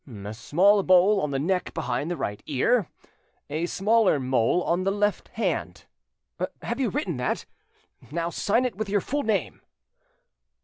"'A 0.11 0.33
small 0.33 0.81
mole 0.81 1.21
on 1.21 1.29
the 1.29 1.37
neck 1.37 1.75
behind 1.75 2.09
the 2.09 2.17
right 2.17 2.41
ear, 2.47 2.89
a 3.51 3.67
smaller 3.67 4.19
mole 4.19 4.63
on 4.63 4.83
the 4.83 4.89
left 4.89 5.27
hand.' 5.27 5.85
"Have 6.63 6.79
you 6.79 6.89
written 6.89 7.17
that? 7.17 7.45
Now 8.09 8.31
sign 8.31 8.65
it 8.65 8.75
with 8.75 8.89
your 8.89 9.01
full 9.01 9.21
name." 9.21 9.61